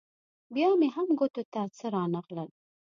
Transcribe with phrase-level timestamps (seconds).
[0.55, 2.49] بیا مې هم ګوتو ته څه رانه غلل.